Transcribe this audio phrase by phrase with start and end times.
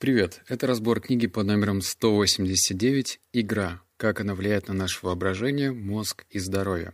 [0.00, 3.82] Привет, это разбор книги под номером 189 «Игра.
[3.96, 6.92] Как она влияет на наше воображение, мозг и здоровье».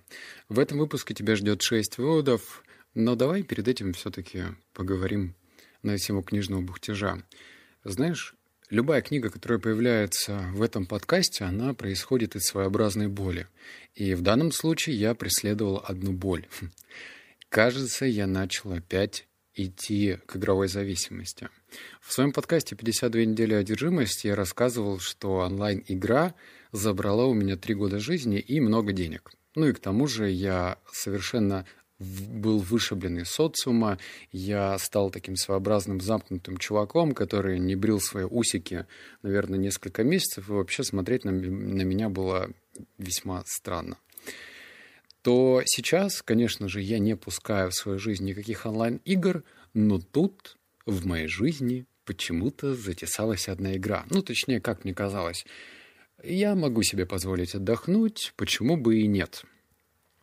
[0.48, 2.64] В этом выпуске тебя ждет 6 выводов,
[2.94, 5.34] но давай перед этим все-таки поговорим
[5.82, 7.22] на тему книжного бухтежа.
[7.84, 8.34] Знаешь,
[8.70, 13.48] любая книга, которая появляется в этом подкасте, она происходит из своеобразной боли.
[13.94, 16.46] И в данном случае я преследовал одну боль.
[17.50, 21.50] Кажется, я начал опять идти к игровой зависимости.
[22.00, 26.34] В своем подкасте «52 недели одержимости» я рассказывал, что онлайн-игра
[26.72, 29.32] забрала у меня три года жизни и много денег.
[29.54, 31.66] Ну и к тому же я совершенно
[31.98, 33.98] был вышиблен из социума,
[34.32, 38.86] я стал таким своеобразным замкнутым чуваком, который не брил свои усики,
[39.22, 42.50] наверное, несколько месяцев, и вообще смотреть на, на меня было
[42.98, 43.96] весьма странно
[45.24, 51.06] то сейчас, конечно же, я не пускаю в свою жизнь никаких онлайн-игр, но тут в
[51.06, 54.04] моей жизни почему-то затесалась одна игра.
[54.10, 55.46] Ну, точнее, как мне казалось.
[56.22, 59.44] Я могу себе позволить отдохнуть, почему бы и нет.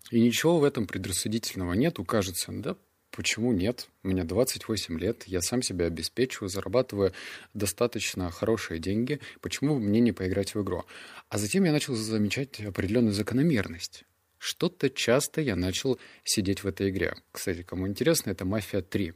[0.10, 2.76] И ничего в этом предрассудительного нет, кажется, да,
[3.12, 3.88] почему нет?
[4.04, 7.14] Мне 28 лет, я сам себя обеспечиваю, зарабатываю
[7.54, 10.86] достаточно хорошие деньги, почему бы мне не поиграть в игру?
[11.30, 14.04] А затем я начал замечать определенную закономерность.
[14.38, 17.16] Что-то часто я начал сидеть в этой игре.
[17.32, 19.14] Кстати, кому интересно, это «Мафия 3».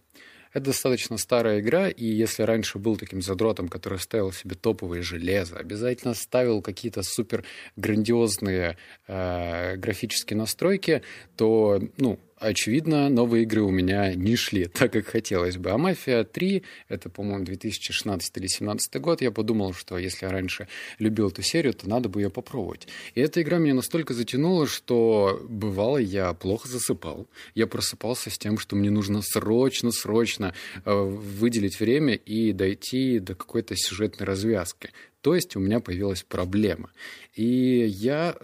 [0.55, 5.57] Это достаточно старая игра, и если раньше был таким задротом, который ставил себе топовые железо,
[5.57, 7.43] обязательно ставил какие-то супер
[7.75, 11.01] грандиозные э, графические настройки,
[11.35, 15.71] то, ну, очевидно, новые игры у меня не шли так, как хотелось бы.
[15.71, 19.21] А «Мафия 3»— это, по-моему, 2016 или 2017 год.
[19.21, 20.67] Я подумал, что если я раньше
[20.99, 22.87] любил эту серию, то надо бы ее попробовать.
[23.13, 27.27] И эта игра меня настолько затянула, что бывало я плохо засыпал.
[27.53, 33.75] Я просыпался с тем, что мне нужно срочно-срочно э, выделить время и дойти до какой-то
[33.75, 34.91] сюжетной развязки.
[35.25, 36.91] То есть у меня появилась проблема.
[37.33, 38.37] И я,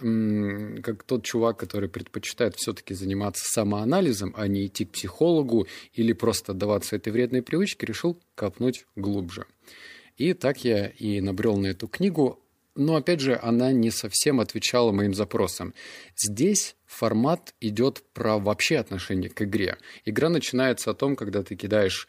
[0.82, 6.50] как тот чувак, который предпочитает все-таки заниматься самоанализом, а не идти к психологу или просто
[6.50, 9.46] отдаваться этой вредной привычке, решил копнуть глубже.
[10.16, 12.40] И так я и набрел на эту книгу,
[12.74, 15.74] но опять же, она не совсем отвечала моим запросам.
[16.16, 19.76] Здесь формат идет про вообще отношение к игре.
[20.04, 22.08] Игра начинается о том, когда ты кидаешь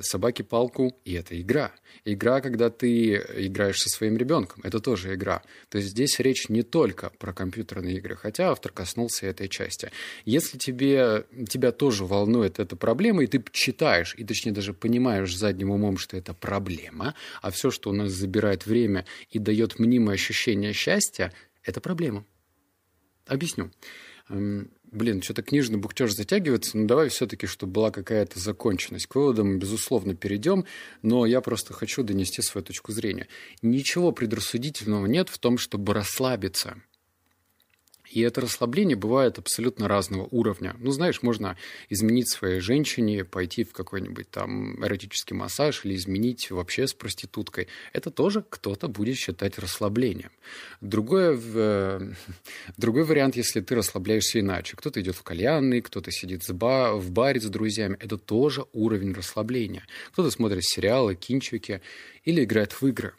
[0.00, 1.72] собаке палку, и это игра.
[2.04, 5.42] Игра, когда ты играешь со своим ребенком, это тоже игра.
[5.68, 9.90] То есть здесь речь не только про компьютерные игры, хотя автор коснулся этой части.
[10.24, 15.70] Если тебе, тебя тоже волнует эта проблема, и ты читаешь, и точнее даже понимаешь задним
[15.70, 20.72] умом, что это проблема, а все, что у нас забирает время и дает мнимое ощущение
[20.72, 22.26] счастья, это проблема.
[23.26, 23.70] Объясню.
[24.92, 29.06] Блин, что-то книжный бухтеж затягивается, но давай все-таки, чтобы была какая-то законченность.
[29.06, 30.66] К выводам, безусловно, перейдем,
[31.00, 33.26] но я просто хочу донести свою точку зрения.
[33.62, 36.76] Ничего предрассудительного нет в том, чтобы расслабиться.
[38.12, 40.76] И это расслабление бывает абсолютно разного уровня.
[40.78, 41.56] Ну, знаешь, можно
[41.88, 47.68] изменить своей женщине, пойти в какой-нибудь там эротический массаж или изменить вообще с проституткой.
[47.94, 50.30] Это тоже кто-то будет считать расслаблением.
[50.82, 51.38] Другое,
[52.76, 54.76] другой вариант, если ты расслабляешься иначе.
[54.76, 57.96] Кто-то идет в кальянный, кто-то сидит в баре с друзьями.
[57.98, 59.86] Это тоже уровень расслабления.
[60.12, 61.80] Кто-то смотрит сериалы, кинчики
[62.24, 63.14] или играет в игры.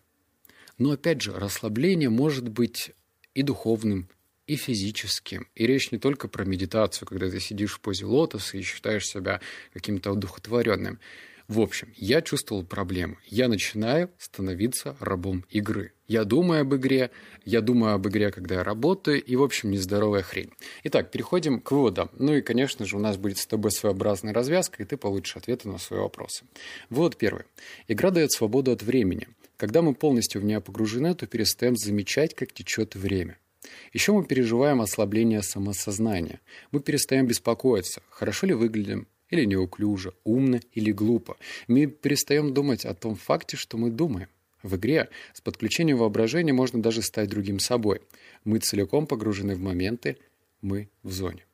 [0.78, 2.92] Но опять же, расслабление может быть
[3.34, 4.08] и духовным,
[4.48, 5.48] и физическим.
[5.56, 9.42] И речь не только про медитацию, когда ты сидишь в позе лотоса и считаешь себя
[9.74, 11.00] каким-то одухотворенным.
[11.48, 13.18] В общем, я чувствовал проблему.
[13.26, 15.94] Я начинаю становиться рабом игры.
[16.08, 17.12] Я думаю об игре,
[17.44, 20.52] я думаю об игре, когда я работаю, и, в общем, нездоровая хрень.
[20.84, 22.10] Итак, переходим к выводам.
[22.18, 25.68] Ну и, конечно же, у нас будет с тобой своеобразная развязка, и ты получишь ответы
[25.68, 26.46] на свои вопросы.
[26.90, 27.44] Вывод первый.
[27.88, 29.28] Игра дает свободу от времени.
[29.58, 33.38] Когда мы полностью в нее погружены, то перестаем замечать, как течет время.
[33.94, 36.40] Еще мы переживаем ослабление самосознания.
[36.72, 41.38] Мы перестаем беспокоиться, хорошо ли выглядим, или неуклюже, умно или глупо.
[41.68, 44.28] Мы перестаем думать о том факте, что мы думаем.
[44.62, 48.02] В игре с подключением воображения можно даже стать другим собой.
[48.46, 50.18] Мы целиком погружены в моменты,
[50.62, 51.46] мы в зоне.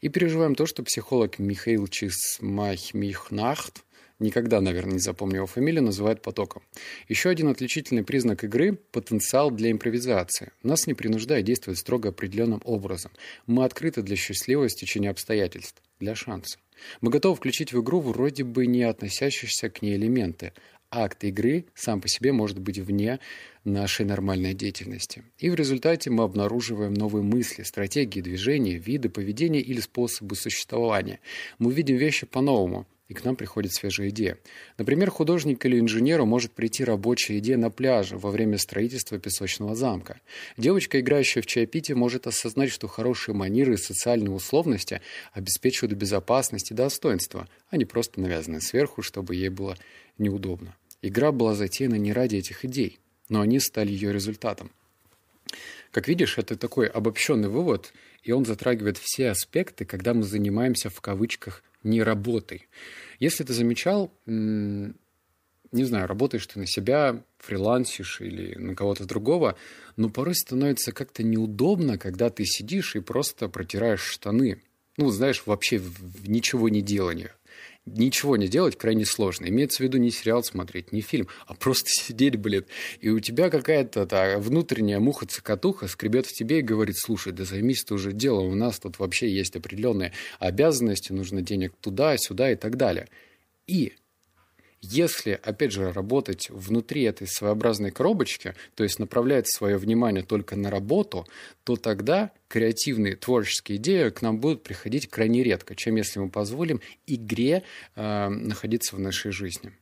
[0.00, 3.84] И переживаем то, что психолог Михаил Чисмахмихнахт
[4.20, 6.62] никогда, наверное, не запомню его фамилию, называют потоком.
[7.08, 10.52] Еще один отличительный признак игры– потенциал для импровизации.
[10.62, 13.10] Нас не принуждает действовать строго определенным образом.
[13.46, 16.58] Мы открыты для счастливого стечения обстоятельств, для шанса.
[17.00, 20.52] Мы готовы включить в игру вроде бы не относящиеся к ней элементы.
[20.92, 23.20] Акт игры сам по себе может быть вне
[23.64, 25.22] нашей нормальной деятельности.
[25.38, 31.20] И в результате мы обнаруживаем новые мысли, стратегии движения, виды поведения или способы существования.
[31.58, 34.38] Мы видим вещи по-новому, и к нам приходит свежая идея.
[34.78, 40.20] Например, художник или инженеру может прийти рабочая идея на пляже во время строительства песочного замка.
[40.56, 45.00] Девочка, играющая в чаепитие, может осознать, что хорошие манеры и социальные условности
[45.32, 49.76] обеспечивают безопасность и достоинство, а не просто навязаны сверху, чтобы ей было
[50.16, 50.76] неудобно.
[51.02, 54.70] Игра была затеяна не ради этих идей, но они стали ее результатом.
[55.90, 57.92] Как видишь, это такой обобщенный вывод,
[58.22, 62.68] и он затрагивает все аспекты, когда мы занимаемся в кавычках не работой.
[63.18, 64.94] Если ты замечал, не
[65.84, 69.56] знаю, работаешь ты на себя, фрилансишь или на кого-то другого,
[69.96, 74.62] но порой становится как-то неудобно, когда ты сидишь и просто протираешь штаны.
[74.96, 77.32] Ну, знаешь, вообще в ничего не делание
[77.86, 79.46] ничего не делать крайне сложно.
[79.46, 82.66] Имеется в виду не сериал смотреть, не фильм, а просто сидеть, блин.
[83.00, 87.84] И у тебя какая-то та, внутренняя муха-цокотуха скребет в тебе и говорит, слушай, да займись
[87.84, 92.56] ты уже делом, у нас тут вообще есть определенные обязанности, нужно денег туда, сюда и
[92.56, 93.08] так далее.
[93.66, 93.94] И
[94.82, 100.70] если, опять же, работать внутри этой своеобразной коробочки, то есть направлять свое внимание только на
[100.70, 101.26] работу,
[101.64, 106.80] то тогда креативные творческие идеи к нам будут приходить крайне редко, чем если мы позволим
[107.06, 107.62] игре
[107.94, 109.72] э, находиться в нашей жизни.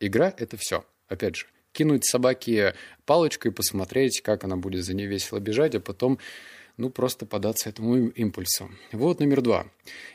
[0.00, 0.84] Игра— это все.
[1.06, 2.74] Опять же, кинуть собаке
[3.06, 6.18] палочку и посмотреть, как она будет за ней весело бежать, а потом
[6.76, 8.70] ну, просто податься этому импульсу.
[8.92, 9.66] Вот номер два.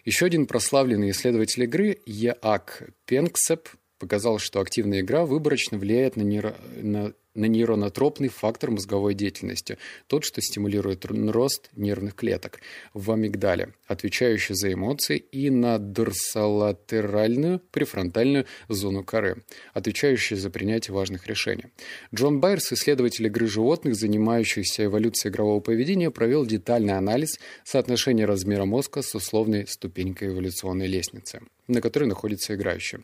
[0.06, 3.70] Еще один прославленный исследователь игры Яак Пенксеп
[4.04, 6.56] показал, что активная игра выборочно влияет на, нейро...
[6.76, 9.78] на на нейронотропный фактор мозговой деятельности,
[10.08, 12.60] тот, что стимулирует рост нервных клеток
[12.94, 19.44] в амигдале, отвечающий за эмоции, и на дорсолатеральную префронтальную зону коры,
[19.74, 21.66] отвечающую за принятие важных решений.
[22.14, 29.02] Джон Байерс, исследователь игры животных, занимающийся эволюцией игрового поведения, провел детальный анализ соотношения размера мозга
[29.02, 33.00] с условной ступенькой эволюционной лестницы, на которой находится играющий,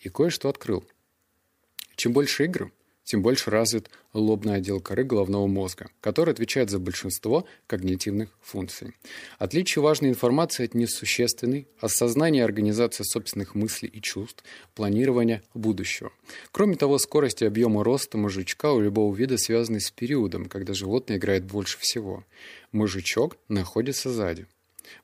[0.00, 0.84] и кое-что открыл.
[1.96, 2.72] Чем больше игр,
[3.04, 8.94] тем больше развит лобный отдел коры головного мозга, который отвечает за большинство когнитивных функций.
[9.38, 14.42] Отличие важной информации от несущественной, осознание и организация собственных мыслей и чувств,
[14.74, 16.12] планирование будущего.
[16.50, 21.18] Кроме того, скорость и объем роста мужичка у любого вида связаны с периодом, когда животное
[21.18, 22.24] играет больше всего.
[22.72, 24.46] Мужичок находится сзади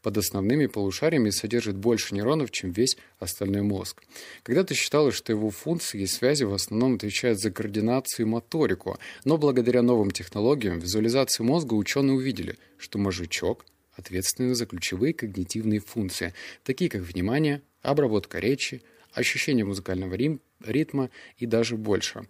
[0.03, 4.03] под основными полушариями содержит больше нейронов, чем весь остальной мозг.
[4.43, 9.39] Когда-то считалось, что его функции и связи в основном отвечают за координацию и моторику, но
[9.39, 16.35] благодаря новым технологиям визуализации мозга ученые увидели, что мозжечок ответственен за ключевые когнитивные функции,
[16.65, 22.27] такие как внимание, обработка речи, ощущение музыкального ритма и даже больше.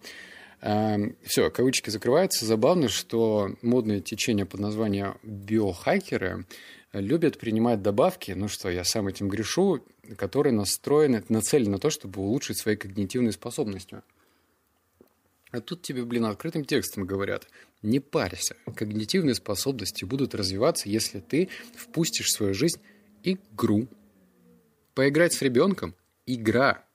[0.61, 2.45] Эм, Все, кавычки закрываются.
[2.45, 6.45] Забавно, что модное течение под названием биохакеры
[6.93, 9.83] любят принимать добавки, ну что, я сам этим грешу,
[10.17, 14.01] которые настроены, нацелены на то, чтобы улучшить свои когнитивные способности.
[15.49, 17.47] А тут тебе, блин, открытым текстом говорят,
[17.81, 22.79] не парься, когнитивные способности будут развиваться, если ты впустишь в свою жизнь
[23.23, 23.87] игру.
[24.93, 26.85] Поиграть с ребенком– игра.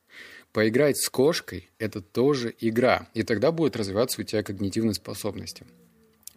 [0.57, 3.11] Поиграть с кошкой– это тоже игра.
[3.13, 5.67] И тогда будут развиваться у тебя когнитивные способности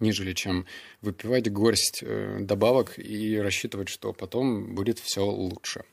[0.01, 0.65] нежели чем
[1.01, 5.85] выпивать горсть э, добавок и рассчитывать, что потом будет все лучше.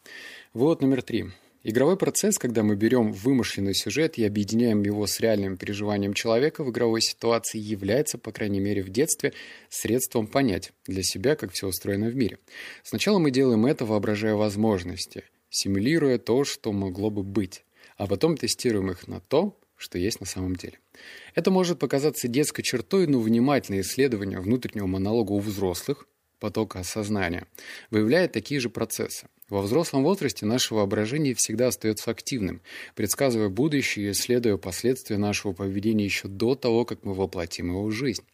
[0.55, 1.27] Вывод номер три.
[1.63, 6.71] Игровой процесс, когда мы берем вымышленный сюжет и объединяем его с реальным переживанием человека в
[6.71, 9.35] игровой ситуации, является, по крайней мере в детстве,
[9.69, 12.39] средством понять для себя, как все устроено в мире.
[12.83, 17.63] Сначала мы делаем это, воображая возможности, симулируя то, что могло бы быть,
[17.97, 20.79] а потом тестируем их на то, что есть на самом деле.
[21.35, 26.07] Это может показаться детской чертой, но внимательное исследование внутреннего монолога у взрослых,
[26.41, 27.47] потока осознания,
[27.91, 29.29] выявляет такие же процессы.
[29.49, 32.63] Во взрослом возрасте наше воображение всегда остается активным,
[32.95, 37.93] предсказывая будущее и исследуя последствия нашего поведения еще до того, как мы воплотим его в
[37.93, 38.25] жизнь.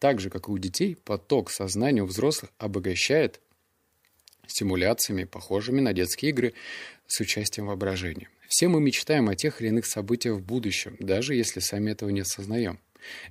[0.00, 3.40] Так же, как и у детей, поток сознания у взрослых обогащает
[4.46, 6.54] стимуляциями, похожими на детские игры
[7.06, 8.28] с участием воображения.
[8.48, 12.20] Все мы мечтаем о тех или иных событиях в будущем, даже если сами этого не
[12.20, 12.80] осознаем.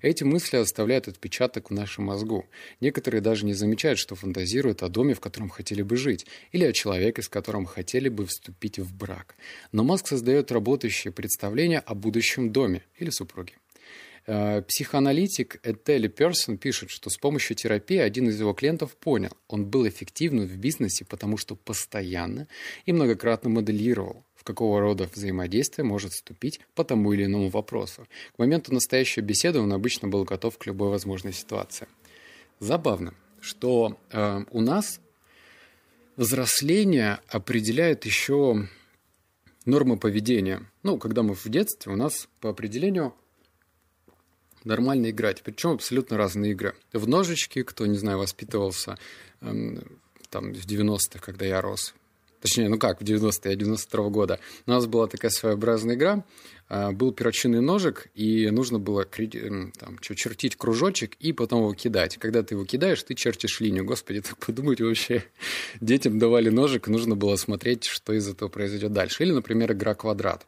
[0.01, 2.45] Эти мысли оставляют отпечаток в нашем мозгу.
[2.81, 6.71] Некоторые даже не замечают, что фантазируют о доме, в котором хотели бы жить, или о
[6.71, 9.36] человеке, с которым хотели бы вступить в брак.
[9.71, 13.53] Но мозг создает работающее представление о будущем доме или супруге.
[14.27, 19.65] Э, психоаналитик Этели Персон пишет, что с помощью терапии один из его клиентов понял, он
[19.65, 22.47] был эффективным в бизнесе, потому что постоянно
[22.86, 28.08] и многократно моделировал, какого рода взаимодействие может вступить по тому или иному вопросу.
[28.36, 31.88] К моменту настоящей беседы он обычно был готов к любой возможной ситуации.
[32.60, 35.01] Забавно, что э, у нас
[36.16, 38.68] взросление определяет еще
[39.66, 40.62] нормы поведения.
[40.82, 43.13] Ну, когда мы в детстве, у нас по определению
[44.63, 45.44] нормально играть.
[45.44, 46.74] Причем абсолютно разные игры.
[46.94, 48.98] В ножички, кто, не знаю, воспитывался
[49.42, 50.00] эм,
[50.30, 51.94] там в 90-х, когда я рос.
[52.41, 54.39] Точнее, ну как, в 90-е, 92 -го года.
[54.65, 56.24] У нас была такая своеобразная игра.
[56.70, 62.17] Э, был перочинный ножик, и нужно было там, чертить кружочек и потом его кидать.
[62.17, 63.86] Когда ты его кидаешь, ты чертишь линию.
[63.86, 65.24] Господи, так подумать вообще.
[65.82, 69.24] Детям давали ножик, нужно было смотреть, что из этого произойдет дальше.
[69.24, 70.46] Или, например, игра квадрат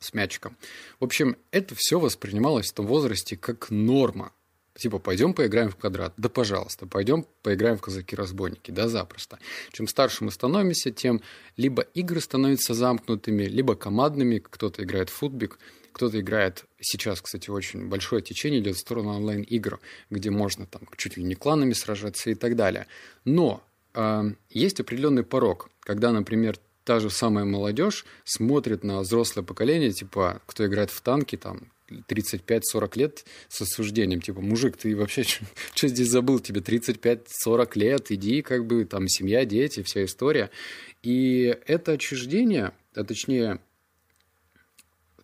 [0.00, 0.56] с мячиком.
[1.00, 4.32] В общем, это все воспринималось в том возрасте как норма.
[4.74, 6.14] Типа, пойдем поиграем в квадрат.
[6.16, 8.70] Да, пожалуйста, пойдем поиграем в казаки-разбойники.
[8.70, 9.38] Да, запросто.
[9.70, 11.20] Чем старше мы становимся, тем
[11.58, 14.38] либо игры становятся замкнутыми, либо командными.
[14.38, 15.58] Кто-то играет в футбик,
[15.92, 16.64] кто-то играет...
[16.80, 19.78] Сейчас, кстати, очень большое течение идет в сторону онлайн-игр,
[20.10, 22.86] где можно там чуть ли не кланами сражаться и так далее.
[23.26, 23.62] Но
[23.92, 30.40] э, есть определенный порог, когда, например, та же самая молодежь смотрит на взрослое поколение, типа,
[30.46, 31.70] кто играет в танки, там,
[32.08, 34.20] 35-40 лет с осуждением.
[34.20, 35.24] Типа, мужик, ты вообще
[35.74, 36.40] что здесь забыл?
[36.40, 40.50] Тебе 35-40 лет, иди, как бы, там, семья, дети, вся история.
[41.02, 43.60] И это отчуждение, а точнее,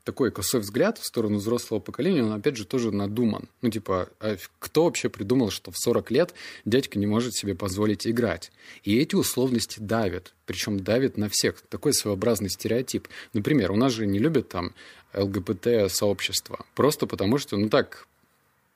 [0.09, 3.47] такой косой взгляд в сторону взрослого поколения, он, опять же, тоже надуман.
[3.61, 6.33] Ну, типа, а кто вообще придумал, что в 40 лет
[6.65, 8.50] дядька не может себе позволить играть?
[8.85, 10.33] И эти условности давят.
[10.47, 11.61] Причем давят на всех.
[11.61, 13.07] Такой своеобразный стереотип.
[13.35, 14.73] Например, у нас же не любят там
[15.12, 16.65] ЛГБТ-сообщество.
[16.75, 18.09] Просто потому что, ну так,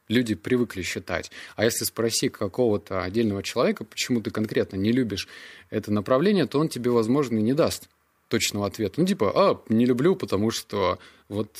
[0.08, 1.30] люди привыкли считать.
[1.56, 5.28] А если спроси какого-то отдельного человека, почему ты конкретно не любишь
[5.70, 7.88] это направление, то он тебе, возможно, и не даст
[8.32, 8.94] точного ответа.
[8.98, 10.98] Ну, типа, а, не люблю, потому что
[11.28, 11.50] вот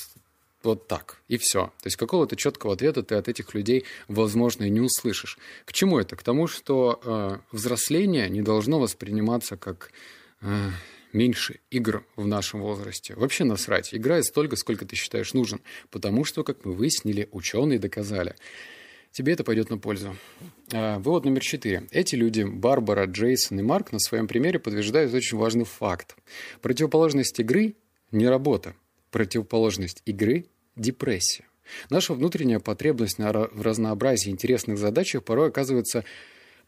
[0.63, 1.73] вот так, и все.
[1.83, 5.37] То есть какого-то четкого ответа ты от этих людей, возможно, и не услышишь.
[5.65, 6.15] К чему это?
[6.15, 9.91] К тому, что э, взросление не должно восприниматься как
[10.41, 10.71] э,
[11.13, 13.15] меньше игр в нашем возрасте.
[13.17, 13.93] Вообще насрать.
[13.93, 15.61] Играй столько, сколько ты считаешь нужен.
[15.91, 18.37] Потому что, как мы выяснили, ученые доказали–
[19.13, 20.17] тебе это пойдет на пользу.
[20.73, 21.87] А, вывод номер четыре.
[21.91, 26.17] Эти люди, Барбара, Джейсон и Марк, на своем примере подтверждают очень важный факт.
[26.61, 27.77] Противоположность игры–
[28.11, 28.75] не работа.
[29.11, 31.45] Противоположность игры– депрессия.
[31.91, 36.05] Наша внутренняя потребность в разнообразии интересных задачах порой оказывается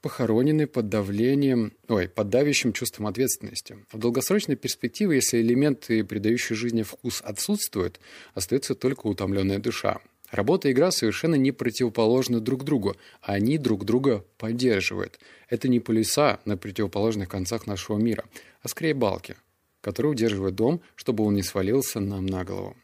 [0.00, 3.78] похоронены под давлением, ой, под давящим чувством ответственности.
[3.90, 8.00] В долгосрочной перспективе, если элементы, придающие жизни вкус, отсутствуют,
[8.34, 10.00] остается только утомленная душа.
[10.34, 15.20] Работа и игра совершенно не противоположны друг другу, а они друг друга поддерживают.
[15.48, 18.24] Это не полюса на противоположных концах нашего мира,
[18.60, 19.36] а скорее балки,
[19.80, 22.76] которые удерживают дом, чтобы он не свалился нам на голову.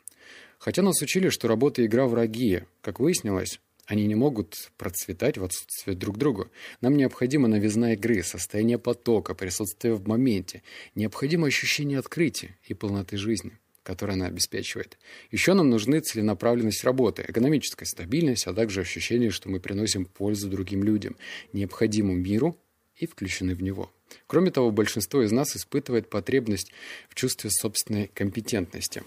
[0.60, 5.42] Хотя нас учили, что работа и игра враги, как выяснилось, они не могут процветать в
[5.42, 6.48] отсутствии друг друга.
[6.80, 10.62] Нам необходима новизна игры, состояние потока, присутствие в моменте.
[10.94, 14.98] Необходимо ощущение открытия и полноты жизни которые она обеспечивает.
[15.30, 20.84] Еще нам нужны целенаправленность работы, экономическая стабильность, а также ощущение, что мы приносим пользу другим
[20.84, 21.16] людям,
[21.52, 22.56] необходимому миру
[22.96, 23.90] и включены в него.
[24.26, 26.72] Кроме того, большинство из нас испытывает потребность
[27.08, 29.02] в чувстве собственной компетентности.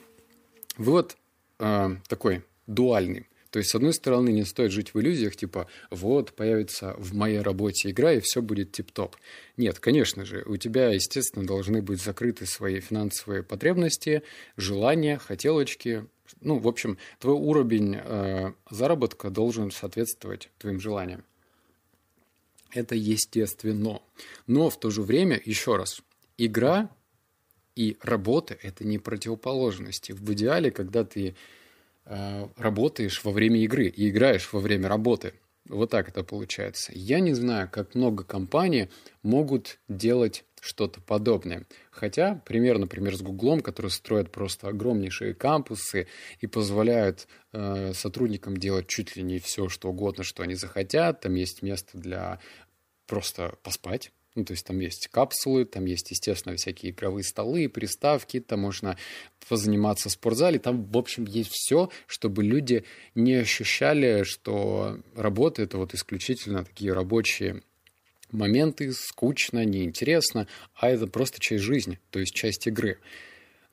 [0.77, 1.18] Вывод
[1.60, 3.27] э, такой дуальный.
[3.53, 7.38] То есть, с одной стороны, не стоит жить в иллюзиях, типа, вот, появится в моей
[7.38, 9.15] работе игра, и все будет тип-топ.
[9.57, 14.24] Нет, конечно же, у тебя, естественно, должны быть закрыты свои финансовые потребности,
[14.57, 16.07] желания, хотелочки.
[16.41, 21.24] Ну, в общем, твой уровень э, заработка должен соответствовать твоим желаниям.
[22.72, 24.01] Это естественно.
[24.48, 26.01] Но в то же время, еще раз,
[26.39, 26.89] игра
[27.75, 30.12] и работа– это не противоположности.
[30.12, 31.36] В идеале, когда ты
[32.05, 35.33] работаешь во время игры и играешь во время работы.
[35.69, 36.91] Вот так это получается.
[36.93, 38.89] Я не знаю, как много компаний
[39.22, 41.65] могут делать что-то подобное.
[41.91, 46.07] Хотя, пример, например, с Гуглом, который строят просто огромнейшие кампусы
[46.39, 51.22] и позволяют э, сотрудникам делать чуть ли не все, что угодно, что они захотят.
[51.22, 52.39] Там есть место для
[53.07, 58.39] просто поспать, ну, то есть там есть капсулы, там есть, естественно, всякие игровые столы, приставки,
[58.39, 58.97] там можно
[59.47, 60.59] позаниматься в спортзале.
[60.59, 62.83] Там, в общем, есть все, чтобы люди
[63.15, 67.61] не ощущали, что работа— это вот исключительно такие рабочие
[68.31, 72.99] моменты, скучно, неинтересно, а это просто часть жизни, то есть часть игры.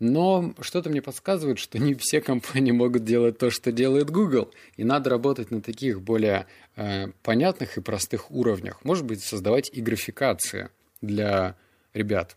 [0.00, 4.50] Но что-то мне подсказывает, что не все компании могут делать то, что делает Google.
[4.76, 8.82] И надо работать на таких более э, понятных и простых уровнях.
[8.82, 10.70] Может быть, создавать и графикации
[11.02, 11.54] для
[11.92, 12.34] ребят.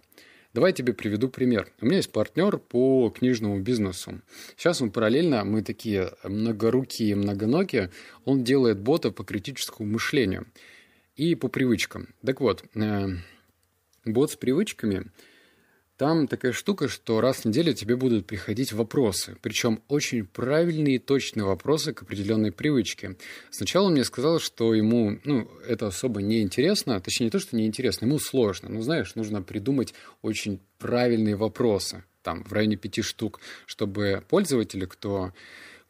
[0.54, 1.72] Давай я тебе приведу пример.
[1.80, 4.22] У меня есть партнер по книжному бизнесу.
[4.58, 7.92] Сейчас он параллельно, мы такие многорукие, многоногие,
[8.26, 10.46] он делает бота по критическому мышлению
[11.16, 12.10] и по привычкам.
[12.26, 13.08] Так вот, э,
[14.04, 15.06] бот с привычками–
[15.98, 21.00] Там такая штука, что раз в неделю тебе будут приходить вопросы, причем очень правильные и
[21.00, 23.16] точные вопросы к определенной привычке.
[23.52, 27.56] Сначала он мне сказал, что ему ну, это особо не интересно, точнее не то, что
[27.56, 28.70] не интересно, ему сложно.
[28.70, 35.32] Но знаешь, нужно придумать очень правильные вопросы, там в районе пяти штук, чтобы пользователи, кто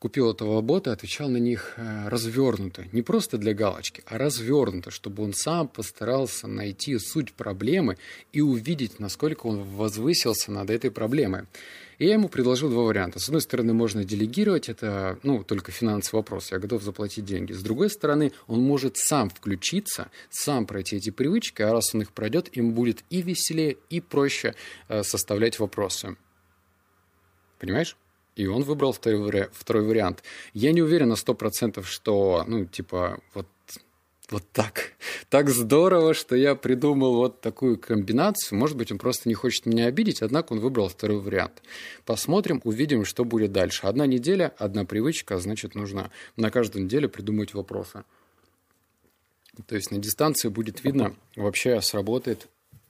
[0.03, 2.83] купил этого бота, отвечал на них э, развернуто.
[2.91, 7.97] Не просто для галочки, а развернуто, чтобы он сам постарался найти суть проблемы
[8.33, 11.45] и увидеть, насколько он возвысился над этой проблемой.
[11.99, 13.19] И я ему предложил два варианта.
[13.19, 17.53] С одной стороны, можно делегировать, это ну, только финансовый вопрос, я готов заплатить деньги.
[17.53, 22.11] С другой стороны, он может сам включиться, сам пройти эти привычки, а раз он их
[22.11, 24.53] пройдет, им будет и веселее, и проще
[24.89, 26.17] э, составлять вопросы.
[27.57, 27.95] Понимаешь?
[28.35, 30.23] И он выбрал второй, второй вариант.
[30.53, 33.47] Я не уверен на сто процентов, что, ну, типа, вот,
[34.29, 34.93] вот так.
[35.29, 38.57] Так здорово, что я придумал вот такую комбинацию.
[38.57, 41.61] Может быть, он просто не хочет меня обидеть, однако он выбрал второй вариант.
[42.05, 43.87] Посмотрим, увидим, что будет дальше.
[43.87, 48.03] Одна неделя, одна привычка, значит, нужно на каждую неделю придумать вопросы.
[49.67, 52.47] То есть на дистанции будет видно, вообще сработает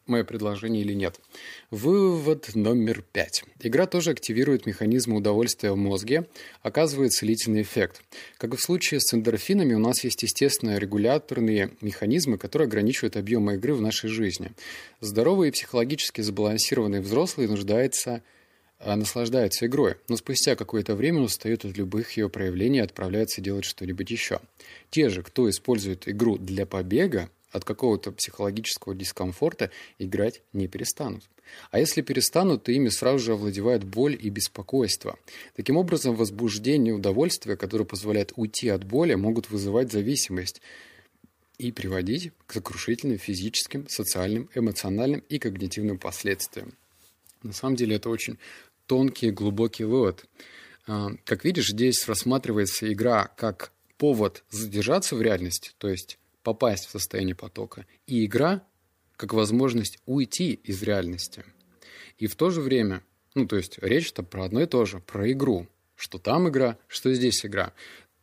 [0.07, 1.19] мое предложение или нет.
[1.72, 3.43] Вывод номер пять.
[3.62, 6.27] Игра тоже активирует механизмы удовольствия в мозге,
[6.62, 8.01] оказывает целительный эффект.
[8.38, 13.50] Как и в случае с эндорфинами, у нас есть естественно регуляторные механизмы, которые ограничивают объем
[13.51, 14.51] игры в нашей жизни.
[15.00, 18.22] Здоровые и психологически сбалансированные взрослые нуждаются
[18.86, 23.63] а, наслаждаются игрой, но спустя какое-то время устают от любых ее проявлений и отправляются делать
[23.63, 24.41] что-нибудь еще.
[24.89, 31.24] Те же, кто использует игру для побега, от какого-то психологического дискомфорта играть не перестанут.
[31.72, 35.17] А если перестанут, то ими сразу же овладевает боль и беспокойство.
[35.55, 40.62] Таким образом, возбуждение и удовольствие, которое позволяет уйти от боли, могут вызывать зависимость
[41.60, 46.74] и приводить к сокрушительным физическим, социальным, эмоциональным и когнитивным последствиям.
[47.43, 48.39] На самом деле это очень
[48.88, 50.25] тонкий глубокий вывод.
[50.88, 56.91] А, как видишь, здесь рассматривается игра как повод задержаться в реальности, то есть попасть в
[56.91, 58.63] состояние потока, и игра
[59.15, 61.45] как возможность уйти из реальности.
[62.17, 63.03] И в то же время,
[63.36, 65.67] ну, то есть речь-то про одно и то же, про игру.
[65.95, 67.73] Что там игра, что здесь игра.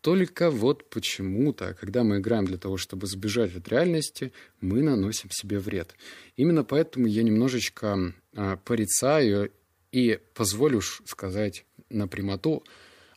[0.00, 5.59] Только вот почему-то, когда мы играем для того, чтобы сбежать от реальности, мы наносим себе
[5.59, 5.94] вред.
[6.37, 9.52] Именно поэтому я немножечко э, порицаю
[9.92, 12.64] и, позволю сказать на прямоту,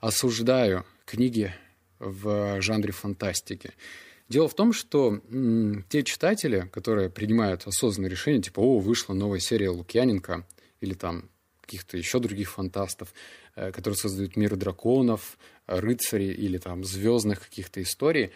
[0.02, 1.54] осуждаю книги
[2.00, 3.72] в жанре фантастики.
[4.30, 9.40] Дело в том, что м, те читатели, которые принимают осознанные решения, типа, о, вышла новая
[9.40, 10.46] серия Лукьяненко,
[10.82, 11.30] или там
[11.62, 13.14] каких-то еще других фантастов,
[13.56, 18.32] э, которые создают мир драконов, рыцарей или там звездных каких-то историй,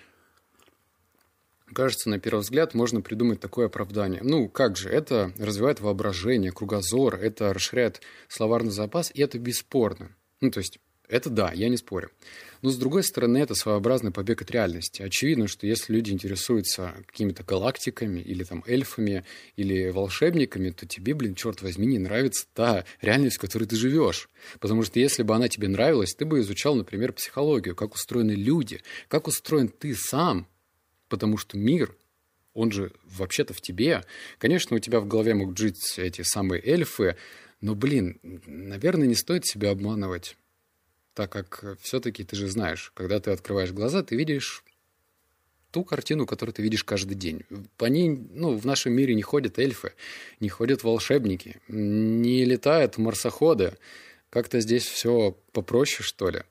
[1.74, 4.22] кажется, на первый взгляд можно придумать такое оправдание.
[4.24, 10.16] Ну, как же, это развивает воображение, кругозор, это расширяет словарный запас, и это бесспорно.
[10.42, 12.12] Ну, то есть это да, я не спорю.
[12.62, 15.02] Но, с другой стороны, это своеобразный побег от реальности.
[15.02, 19.24] Очевидно, что если люди интересуются какими-то галактиками или там эльфами
[19.56, 24.30] или волшебниками, то тебе, блин, черт возьми, не нравится та реальность, в которой ты живешь.
[24.60, 28.82] Потому что если бы она тебе нравилась, ты бы изучал, например, психологию, как устроены люди,
[29.08, 30.48] как устроен ты сам.
[31.10, 31.96] Потому что мир,
[32.54, 34.04] он же вообще-то в тебе.
[34.40, 37.16] Конечно, у тебя в голове могут жить эти самые эльфы,
[37.62, 40.36] но, блин, наверное, не стоит себя обманывать
[41.18, 44.64] так как э, все-таки ты же знаешь, когда ты открываешь глаза, ты видишь
[45.72, 47.44] ту картину, которую ты видишь каждый день.
[47.78, 49.94] По ней, ну, в нашем мире не ходят эльфы,
[50.40, 53.74] не ходят волшебники, не летают марсоходы.
[54.30, 56.44] Как-то здесь все попроще, что ли.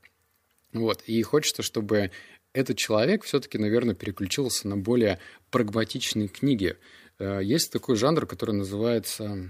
[0.72, 1.02] Вот.
[1.07, 2.11] И хочется, чтобы
[2.52, 5.20] этот человек все-таки, наверное, переключился на более
[5.52, 6.76] прагматичные книги.
[7.20, 9.48] Э, есть такой жанр, который называется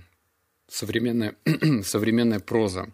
[0.68, 1.36] современная,
[1.82, 2.92] современная проза.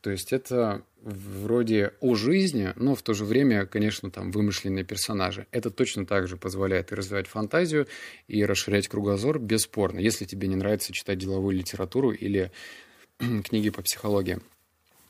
[0.00, 5.46] То есть это вроде о жизни, но в то же время, конечно, там вымышленные персонажи.
[5.50, 7.86] Это точно так же позволяет и развивать фантазию,
[8.26, 12.50] и расширять кругозор, бесспорно, если тебе не нравится читать деловую литературу или
[13.44, 14.38] книги по психологии.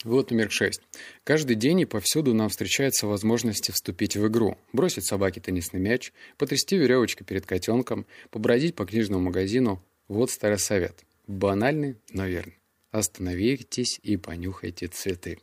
[0.02, 0.80] Вот номер шесть.
[1.24, 6.78] Каждый день и повсюду нам встречаются возможности вступить в игру, бросить собаке теннисный мяч, потрясти
[6.78, 9.84] веревочкой перед котенком, побродить по книжному магазину.
[10.08, 11.04] Вот старый совет.
[11.26, 12.59] Банальный, но верный.
[12.90, 15.38] Остановитесь и понюхайте цветы.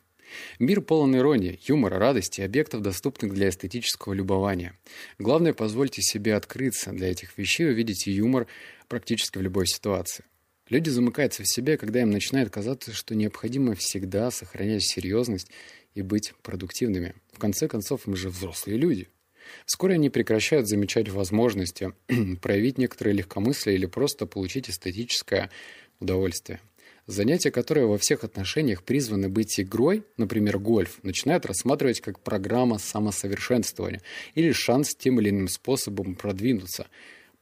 [0.59, 4.77] Мир полон иронии, юмора, радости, объектов, доступных для эстетического любования.
[5.17, 8.47] Главное, позвольте себе открыться для этих вещей увидеть юмор
[8.89, 10.25] практически в любой ситуации.
[10.69, 15.49] Люди замыкаются в себе, когда им начинает казаться, что необходимо всегда сохранять серьезность
[15.95, 17.15] и быть продуктивными.
[17.31, 19.07] В конце концов, мы же взрослые люди.
[19.65, 21.93] Вскоре они прекращают замечать возможности
[22.41, 25.49] проявить некоторое легкомыслие или просто получить эстетическое
[26.01, 26.59] удовольствие.
[27.07, 34.01] Занятия, которые во всех отношениях призваны быть игрой, например, гольф, начинают рассматривать как программа самосовершенствования
[34.35, 36.87] или шанс тем или иным способом продвинуться.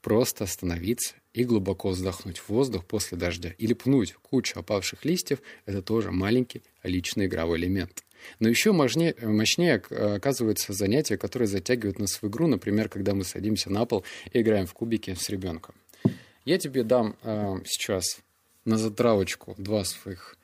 [0.02, 5.82] Просто остановиться и глубоко вздохнуть в воздух после дождя или пнуть кучу опавших листьев– это
[5.82, 8.04] тоже маленький личный игровой элемент.
[8.38, 13.68] Но еще мощнее, мощнее оказываются занятия, которые затягивают нас в игру, например, когда мы садимся
[13.68, 15.74] на пол и играем в кубики с ребенком.
[16.44, 18.20] Я тебе дам э, сейчас
[18.66, 20.36] на затравочку два своих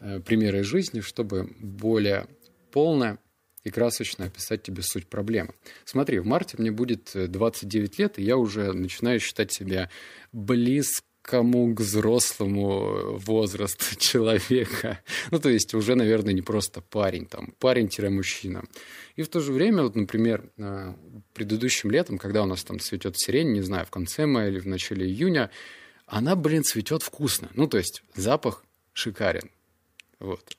[0.00, 2.26] э, примера из жизни, чтобы более
[2.70, 3.18] полно
[3.64, 5.54] и красочно описать тебе суть проблемы.
[5.84, 9.88] Смотри, в марте мне будет 29 лет, и я уже начинаю считать себя
[10.32, 14.98] близко кому к взрослому возрасту человека.
[15.30, 18.64] Ну, то есть уже, наверное, не просто парень, там, парень-мужчина.
[19.14, 20.94] И в то же время, вот, например, э,
[21.32, 24.66] предыдущим летом, когда у нас там цветет сирень, не знаю, в конце мая или в
[24.66, 25.50] начале июня,
[26.12, 27.48] она, блин, цветет вкусно.
[27.54, 29.50] Ну, то есть запах шикарен.
[30.18, 30.54] Вот.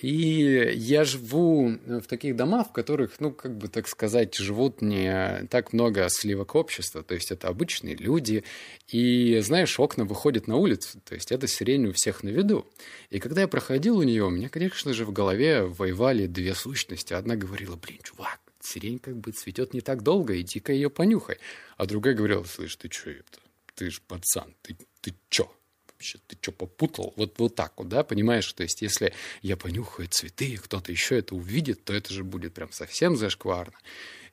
[0.00, 5.46] И я живу в таких домах, в которых, ну, как бы так сказать, живут не
[5.50, 7.02] так много сливок общества.
[7.02, 8.42] То есть это обычные люди.
[8.86, 10.98] И, знаешь, окна выходят на улицу.
[11.04, 12.66] То есть это сирень у всех на виду.
[13.10, 17.12] И когда я проходил у нее, у меня, конечно же, в голове воевали две сущности.
[17.12, 21.36] Одна говорила, блин, чувак, сирень как бы цветет не так долго, иди-ка ее понюхай.
[21.76, 23.40] А другая говорила, слышь, ты что это?
[23.78, 25.48] Ты ж пацан, ты, ты чё?
[25.92, 27.12] вообще, ты что, попутал?
[27.16, 28.52] Вот, вот так вот, да, понимаешь?
[28.52, 32.72] То есть, если я понюхаю цветы, кто-то еще это увидит, то это же будет прям
[32.72, 33.74] совсем зашкварно.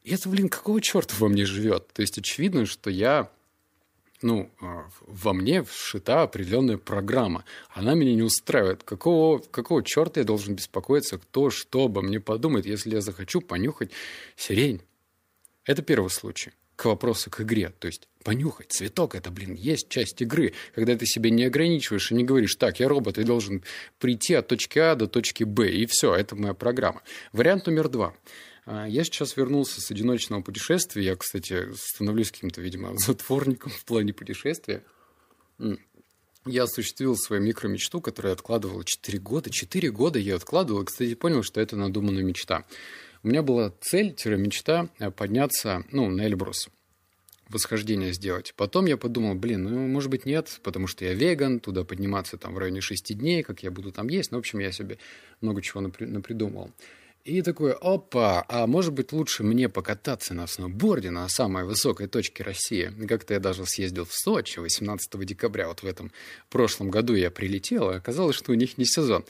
[0.04, 1.88] И это, блин, какого черта во мне живет?
[1.94, 3.32] То есть, очевидно, что я
[4.24, 7.46] ну, а, во мне вшита определенная программа.
[7.70, 8.82] Она меня не устраивает.
[8.84, 13.92] Какого, какого черта я должен беспокоиться, кто что обо мне подумает, если я захочу понюхать
[14.36, 14.82] сирень?
[15.66, 17.74] Это первый случай к вопросу к игре.
[17.80, 22.16] То есть понюхать цветок, это, блин, есть часть игры, когда ты себя не ограничиваешь и
[22.16, 23.64] не говоришь, так, я робот, и должен
[24.00, 27.02] прийти от точки А до точки Б, и все, это моя программа.
[27.32, 28.16] Вариант номер два.
[28.66, 31.04] А, я сейчас вернулся с одиночного путешествия.
[31.04, 34.84] Я, кстати, становлюсь каким-то, видимо, затворником в плане путешествия.
[36.48, 39.50] Я осуществил свою микромечту, которую я откладывал 4 года.
[39.50, 42.66] 4 года я откладывал, и, кстати, понял, что это надуманная мечта.
[43.26, 46.70] У меня была цель-мечта э, подняться ну, на Эльбрус
[47.50, 48.54] восхождение сделать.
[48.56, 52.54] Потом я подумал, блин, ну, может быть, нет, потому что я веган, туда подниматься там
[52.54, 54.32] в районе шести дней, как я буду там есть.
[54.32, 55.00] Ну, в общем, я себе
[55.42, 56.70] много чего напри- напридумывал.
[57.24, 62.44] И такой, опа, а может быть, лучше мне покататься на сноуборде на самой высокой точке
[62.44, 62.94] России.
[63.08, 66.12] Как-то я даже съездил в Сочи 18 декабря, вот в этом
[66.52, 69.26] прошлом году я прилетел, и оказалось, что у них не сезон.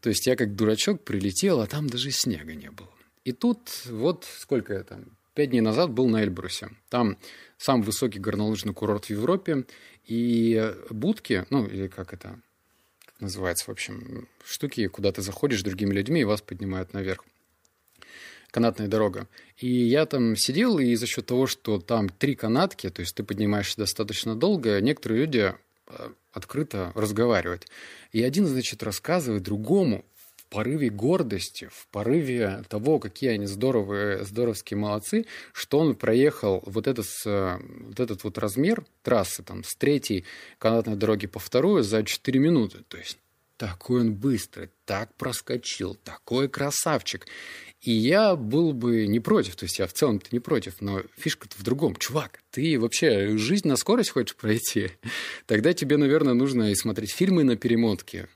[0.00, 2.88] То есть я как дурачок прилетел, а там даже снега не было.
[3.26, 6.68] И тут вот сколько я там, пять дней назад был на Эльбрусе.
[6.88, 7.18] Там
[7.58, 9.64] самый высокий горнолыжный курорт в Европе.
[10.04, 12.40] И будки, ну, или как это
[13.04, 17.24] как называется, в общем, штуки, куда ты заходишь с другими людьми, и вас поднимают наверх
[18.52, 19.26] канатная дорога.
[19.56, 23.24] И я там сидел, и за счет того, что там три канатки, то есть ты
[23.24, 25.52] поднимаешься достаточно долго, некоторые люди
[25.88, 27.66] э, открыто разговаривают.
[28.12, 30.04] И один, значит, рассказывает другому
[30.56, 37.06] порыве гордости, в порыве того, какие они здоровые, здоровские молодцы, что он проехал вот, этот,
[37.26, 40.24] вот этот вот размер трассы там, с третьей
[40.56, 42.78] канатной дороги по вторую за 4 минуты.
[42.88, 43.18] То есть
[43.58, 47.26] такой он быстрый, так проскочил, такой красавчик.
[47.82, 51.54] И я был бы не против, то есть я в целом-то не против, но фишка-то
[51.58, 51.96] в другом.
[51.96, 54.92] Чувак, ты вообще жизнь на скорость хочешь пройти?
[55.44, 58.30] Тогда тебе, наверное, нужно и смотреть фильмы на перемотке.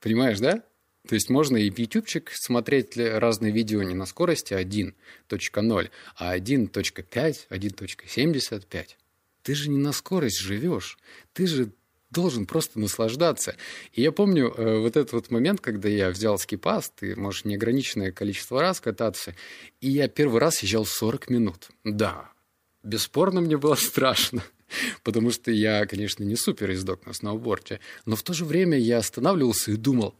[0.00, 0.64] Понимаешь, да?
[1.08, 7.36] То есть можно и в ютубчик смотреть разные видео не на скорости 1.0, а 1.5,
[7.50, 8.86] 1.75.
[9.42, 10.98] Ты же не на скорость живешь.
[11.32, 11.72] Ты же
[12.12, 13.56] должен просто наслаждаться.
[13.92, 18.12] И я помню э, вот этот вот момент, когда я взял скипас, ты можешь неограниченное
[18.12, 19.34] количество раз кататься,
[19.80, 21.70] и я первый раз езжал 40 минут.
[21.84, 22.30] Да,
[22.82, 24.44] бесспорно мне было страшно,
[25.02, 28.98] потому что я, конечно, не супер издок на сноуборде, но в то же время я
[28.98, 30.14] останавливался и думал,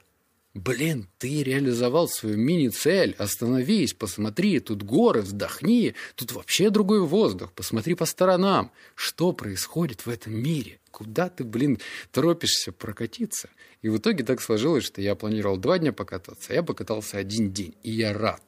[0.54, 3.14] Блин, ты реализовал свою мини-цель.
[3.16, 5.94] Остановись, посмотри, тут горы, вздохни.
[6.14, 7.52] Тут вообще другой воздух.
[7.52, 8.70] Посмотри по сторонам.
[8.94, 10.78] Что происходит в этом мире?
[10.90, 11.78] Куда ты, блин,
[12.10, 13.48] торопишься прокатиться?
[13.80, 17.52] И в итоге так сложилось, что я планировал два дня покататься, а я покатался один
[17.52, 17.74] день.
[17.82, 18.42] И я рад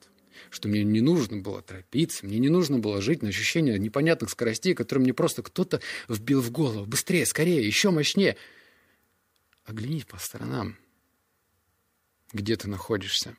[0.50, 4.74] что мне не нужно было торопиться, мне не нужно было жить на ощущение непонятных скоростей,
[4.74, 6.86] которые мне просто кто-то вбил в голову.
[6.86, 8.36] Быстрее, скорее, еще мощнее.
[9.64, 10.76] Оглянись по сторонам
[12.34, 13.36] где ты находишься.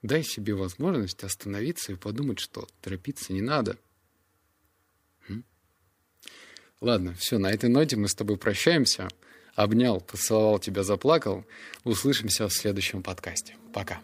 [0.00, 3.76] Дай себе возможность остановиться и подумать, что торопиться не надо.
[6.80, 9.08] Ладно, все, на этой ноте мы с тобой прощаемся.
[9.56, 11.44] Обнял, поцеловал тебя, заплакал.
[11.82, 13.56] Услышимся в следующем подкасте.
[13.74, 14.00] Пока.